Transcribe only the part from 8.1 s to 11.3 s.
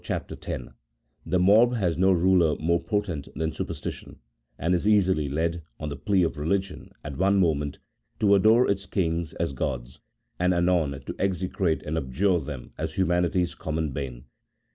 to adore its kings as gods, and anon to